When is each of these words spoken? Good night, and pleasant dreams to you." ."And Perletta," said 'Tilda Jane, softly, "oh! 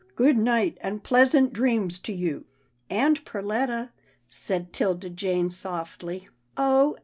Good 0.15 0.35
night, 0.35 0.79
and 0.81 1.03
pleasant 1.03 1.53
dreams 1.53 1.99
to 1.99 2.11
you." 2.11 2.45
."And 2.89 3.23
Perletta," 3.23 3.91
said 4.31 4.73
'Tilda 4.73 5.11
Jane, 5.11 5.51
softly, 5.51 6.27
"oh! 6.57 6.97